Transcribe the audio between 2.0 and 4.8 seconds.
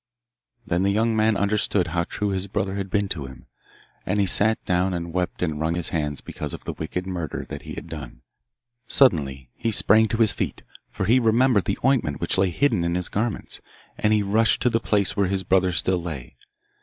true his brother had been to him, and he sat